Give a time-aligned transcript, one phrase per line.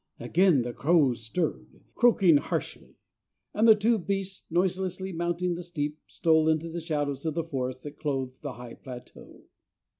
[0.19, 2.95] Again the crows stirred, croaking harshly;
[3.53, 7.83] and the two beasts, noiselessly mounting the steep, stole into the shadows of the forest
[7.83, 9.43] that clothed the high plateau.